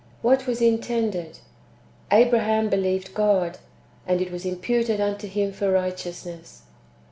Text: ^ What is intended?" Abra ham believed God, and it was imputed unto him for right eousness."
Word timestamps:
^ 0.01 0.03
What 0.23 0.49
is 0.49 0.63
intended?" 0.63 1.37
Abra 2.11 2.39
ham 2.39 2.69
believed 2.69 3.13
God, 3.13 3.59
and 4.07 4.19
it 4.19 4.31
was 4.31 4.47
imputed 4.47 4.99
unto 4.99 5.27
him 5.27 5.51
for 5.53 5.71
right 5.71 5.95
eousness." 5.95 6.61